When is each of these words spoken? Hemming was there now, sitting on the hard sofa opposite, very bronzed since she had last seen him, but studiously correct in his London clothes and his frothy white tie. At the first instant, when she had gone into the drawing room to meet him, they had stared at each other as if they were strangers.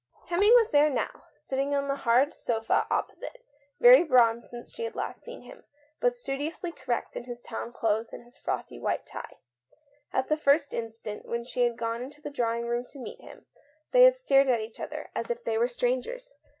Hemming 0.29 0.55
was 0.55 0.71
there 0.71 0.89
now, 0.89 1.25
sitting 1.37 1.75
on 1.75 1.87
the 1.87 1.97
hard 1.97 2.33
sofa 2.33 2.87
opposite, 2.89 3.45
very 3.79 4.03
bronzed 4.03 4.49
since 4.49 4.73
she 4.73 4.83
had 4.83 4.95
last 4.95 5.21
seen 5.21 5.43
him, 5.43 5.63
but 5.99 6.15
studiously 6.15 6.71
correct 6.71 7.15
in 7.15 7.25
his 7.25 7.43
London 7.51 7.71
clothes 7.71 8.11
and 8.11 8.23
his 8.23 8.35
frothy 8.35 8.79
white 8.79 9.05
tie. 9.05 9.37
At 10.11 10.27
the 10.27 10.37
first 10.37 10.73
instant, 10.73 11.27
when 11.27 11.43
she 11.43 11.61
had 11.65 11.77
gone 11.77 12.01
into 12.01 12.19
the 12.19 12.31
drawing 12.31 12.65
room 12.65 12.83
to 12.87 12.97
meet 12.97 13.21
him, 13.21 13.45
they 13.91 14.01
had 14.05 14.15
stared 14.15 14.49
at 14.49 14.59
each 14.61 14.79
other 14.79 15.11
as 15.13 15.29
if 15.29 15.43
they 15.43 15.55
were 15.55 15.67
strangers. 15.67 16.31